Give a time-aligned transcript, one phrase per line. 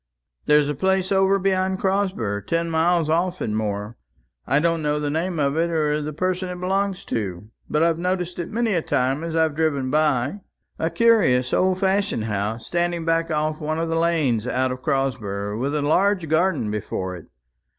[0.47, 3.97] There's a place over beyond Crosber, ten miles off and more;
[4.47, 7.99] I don't know the name of it, or the person it belongs to; but I've
[7.99, 10.41] noticed it many a time as I've driven by;
[10.79, 15.55] a curious old fashioned house, standing back off one of the lanes out of Crosber,
[15.55, 17.27] with a large garden before it.